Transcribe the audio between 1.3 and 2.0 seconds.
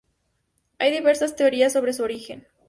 teorías sobre